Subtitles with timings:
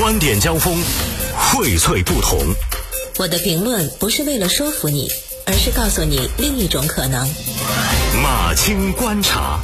[0.00, 0.82] 观点交锋，
[1.36, 2.38] 荟萃不同。
[3.18, 5.10] 我的评论不是为了说服你，
[5.44, 7.28] 而是告诉你另一种可能。
[8.22, 9.60] 马青观察，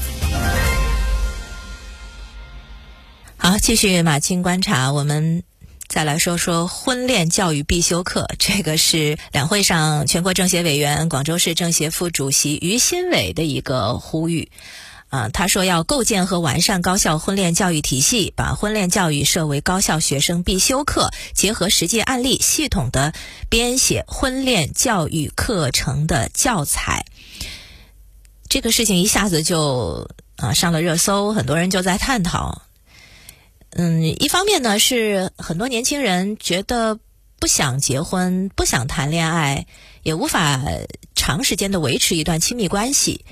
[3.38, 5.42] 好，继续马青观察，我们
[5.88, 8.26] 再来说说婚恋教育必修课。
[8.38, 14.50] 这个是两会上全国政协委员、广州市政协副主席于新伟的一个呼吁。
[15.08, 23.14] 啊，他说要构建和完善高校婚恋教育体系，把婚恋教育设为高校学生必修课，结合实际案例，系统的
[23.48, 27.06] 编写婚恋教育课程的教材。
[28.48, 32.62] 这个事情一下子就啊上了热搜，很多人就在探讨。
[33.70, 36.98] 嗯，一方面呢是很多年轻人觉得
[37.38, 39.66] 不想结婚，不想谈恋爱，
[40.02, 40.60] 也无法
[41.14, 43.24] 长时间的维持一段亲密关系。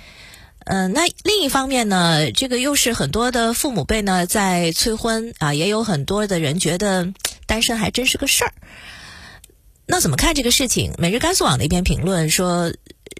[0.64, 7.12] 嗯，那另一方面呢，这个又是很多的父母辈呢在催婚啊，也有很多的人觉得
[7.46, 8.54] 单身还真是个事儿。
[9.86, 10.94] 那怎么看这个事情？
[10.96, 12.72] 每日甘肃网的一篇评论说，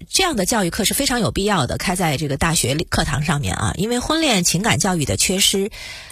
[0.09, 5.69] 这样的教育课是非常有必要的，开在这个大学课堂上面啊，因为婚恋情感教育的缺失，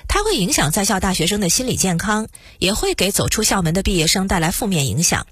[0.08, 2.28] 它会影响在校大学生的心理健康，
[2.60, 5.26] 也会给走出校门的毕业生带来负面影响。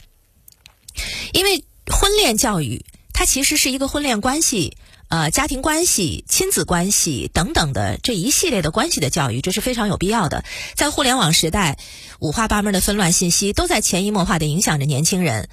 [1.32, 4.76] 因为婚恋教育，它其实是一个婚恋关系。
[5.12, 10.46] 呃，家庭关系、亲子关系等等的这一系列的关系的教育，这是非常有必要的。
[10.74, 11.78] 在互联网时代，
[12.20, 15.50] 五花八门的纷乱信息都在潜移默化的影响着年轻人。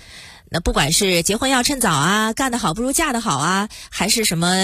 [0.51, 4.57] 那不管是结婚要趁早啊，干得好不如嫁得好啊，还是什么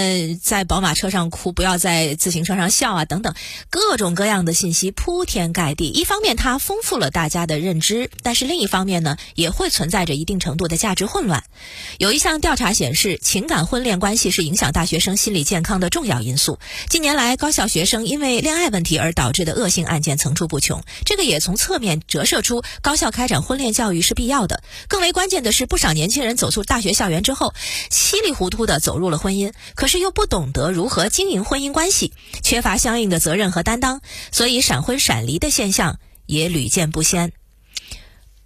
[0.42, 3.34] 在宝马车上哭不要在自行车上笑啊，等等，
[3.68, 5.88] 各种各样的信息铺天盖地。
[5.88, 11.44] 一方面它丰富了大家的认知，但是另一方面呢，也会存在着一定程度的价值混乱。
[11.98, 16.58] 有一项调查显示，情感婚恋关系是影响大学生心理健康的重要因素。
[16.88, 24.62] 近年来，高校学生因为恋爱问题而导致的恶性案件层出不穷，这个也从侧面折射出高校开展婚恋教育是必要的。
[24.88, 25.66] 更为关键的是。
[25.75, 27.53] 不少年轻人走出大学校园之后，
[27.91, 32.12] 稀里糊涂的走入了婚姻，可是又不懂得如何经营婚姻关系，
[32.44, 34.00] 缺乏相应的责任和担当，
[34.31, 37.32] 所以闪婚闪离的现象也屡见不鲜。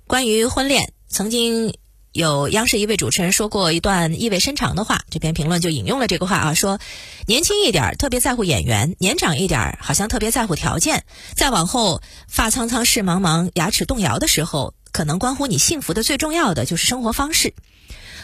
[0.07, 1.75] 关于婚恋，曾经
[2.13, 6.79] 有央视一位主持人说过一段意味深长的话，这篇评论就引用了这个话啊，说
[7.27, 11.05] 年轻一点特别在乎眼缘，年长一点好像特别在乎条件，
[11.37, 14.73] 再往后发苍苍事茫茫，牙齿动摇的时候。
[14.99, 17.55] 可能关乎你幸福的最重要的就是生活方式。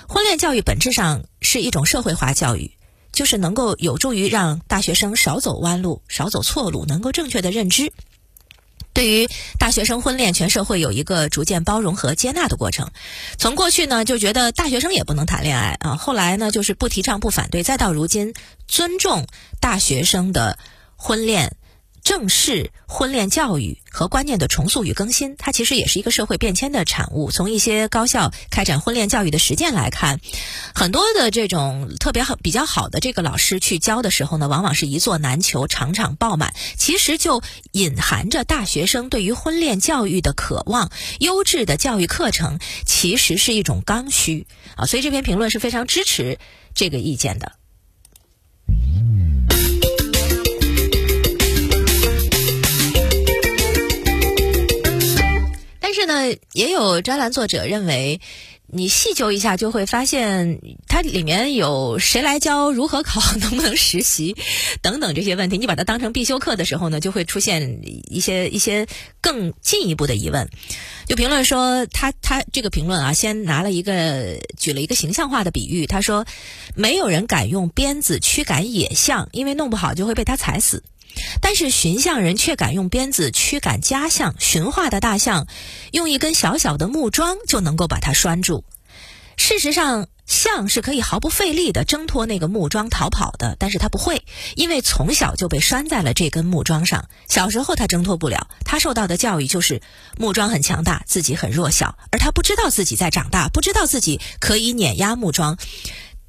[0.09, 2.73] 婚恋教育本质上是一种社会化教育，
[3.13, 7.93] 就是能够有助于让大学生少走弯路、少走错路，能够正确的认知。
[8.93, 9.29] 对于
[9.61, 12.91] 大学生婚恋，全社会有一个逐渐包容和接纳的过程。
[13.39, 18.35] 从过去呢，就觉得大学生也不能谈恋爱啊，后来呢，就是不提倡、不反对，再到如今
[18.67, 19.29] 尊重
[19.61, 20.59] 大学生的
[20.97, 21.55] 婚恋。
[22.05, 27.31] 正式婚恋教育和观念的重塑与更新，它其实也是一个社会变迁的产物。
[27.31, 30.21] 从一些高校开展婚恋教育的实践来看，
[30.75, 36.55] 很多的这种特别好、比较好的这个老师去教的时候呢，往往是一座难求，场场爆满。
[36.77, 37.43] 其实就
[37.73, 40.91] 隐含着大学生对于婚恋教育的渴望。
[41.21, 46.39] 优质的教育课程其实是一种刚需啊，所以这篇评论是非常支持
[46.75, 47.53] 这个意见的。
[56.07, 58.21] 那，也有专栏作者认为，
[58.67, 64.37] 你细究一下就会发现，它里面有谁来教、如何考、能不能实习
[64.83, 65.59] 等等这些问题。
[65.59, 68.87] 你把它当成必修课的时候呢，就会出现一些一些
[69.21, 70.49] 更进一步的疑问。
[71.07, 76.25] 就评论说，他他这个评论啊，先拿了一个举了一个形象化的比喻，他说，
[76.75, 80.83] 没有人敢用鞭子驱赶野象，因为弄不好就会被他踩死。
[81.41, 85.47] 但是寻象人却敢用鞭子驱赶家象，驯化的大象
[85.93, 88.65] 用一根小小的木桩就能够把它拴住。
[89.37, 97.09] 事实上，象是可以毫不费力地挣脱那个木桩逃跑的，但是它不会，因为从小就被拴在了这根木桩上。
[97.29, 99.83] 小时候它挣脱不了，它受到的教育就是
[100.17, 105.59] 木桩很强大，自己很弱小，而它不知道自己在长大，不知道自己可以碾压木桩。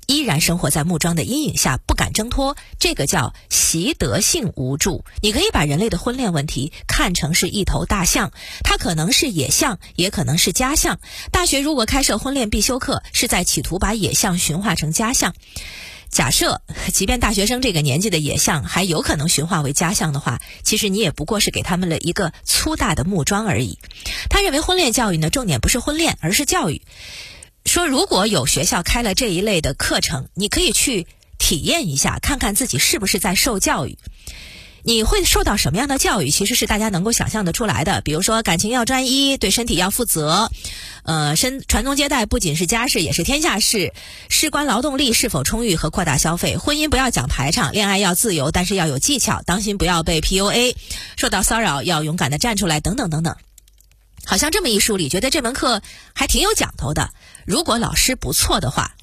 [0.08, 5.04] 依然生活在木桩的阴影下，不敢挣脱，这个叫习得性无助。
[5.22, 8.32] 你可以把人类的婚恋问题看成是一头大象，
[8.64, 11.00] 它可能是野象，也可能是家象。
[11.32, 15.34] 大学如果开设婚恋必修课，是在企图把野象驯化成家象。
[16.08, 16.62] 假设，
[16.94, 23.80] 即便大学生这个年纪的野象还有可能驯化为家象的话，其实你也不过是给他们了一个粗大的木桩而已。
[24.30, 26.84] 他认为婚恋教育呢，重点不是婚恋，而是教育。
[27.66, 31.08] 说如果有学校开了这一类的课程，你可以去
[31.38, 33.98] 体验一下，看看自己是不是在受教育。
[34.88, 38.02] 你会受到什么样的教育，其实是大家能够想象得出来的。
[38.02, 40.52] 比如说，感情要专一，对身体要负责，
[41.02, 43.94] 呃，身传宗接代不仅是家事，也是天下事。
[44.30, 50.76] 事关劳动力是否充裕和扩大消费，婚姻不要讲排场，恋爱要自由，但是要有技巧，当心不要被 PUA，
[51.18, 53.36] 受到骚扰要勇敢的站出来，等等等等。
[54.24, 55.82] 好像这么一梳理，觉得这门课
[56.14, 57.12] 还挺有讲头的。
[57.46, 58.96] 如果老师不错的话，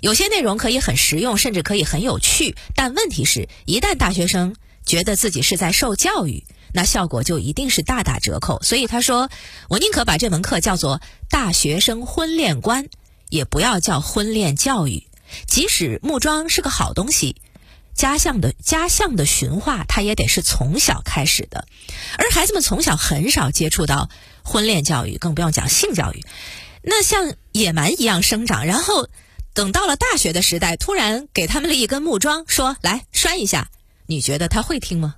[0.00, 2.54] 有些内容可以很实用，甚至可以很有趣。
[2.74, 8.62] 但问题是，一旦大学生觉得自己是在受教育，那效果就一定是大打折扣。
[8.62, 9.30] 所以他说
[9.68, 12.88] ：“我宁可把这门课叫做大学生婚恋观，
[13.28, 15.06] 也不要叫婚恋教育。
[15.46, 17.36] 即使木桩是个好东西。”
[17.94, 21.66] 家乡的家乡的驯化，它也得是从小开始的，
[22.18, 24.08] 而孩子们从小很少接触到
[24.42, 26.24] 婚恋教育，更不用讲性教育。
[26.82, 29.08] 那像野蛮一样生长，然后
[29.54, 33.68] 等到了大学的时代，突然给他们了一根木桩，说来拴一下，
[34.06, 35.14] 你觉得他会听吗？